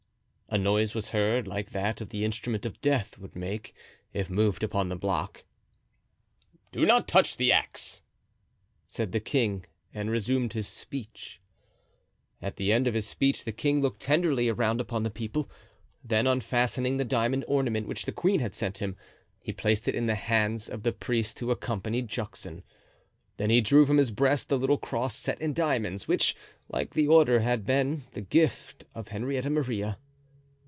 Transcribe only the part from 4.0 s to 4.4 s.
if